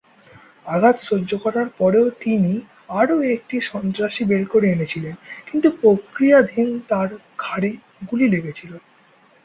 আঘাত 0.65 0.97
সহ্য 0.99 1.31
করার 1.37 1.67
পরেও 1.77 2.07
তিনি 2.21 2.53
আরও 2.99 3.15
একটি 3.35 3.55
সন্ত্রাসী 3.61 4.23
বের 4.25 4.43
করে 4.47 4.67
এনেছিলেন, 4.69 5.15
কিন্তু 5.47 5.67
প্রক্রিয়াধীন 5.81 6.67
তাঁর 6.89 7.09
ঘাড়ে 7.39 7.69
গুলি 8.09 8.27
লেগেছিল। 8.27 8.71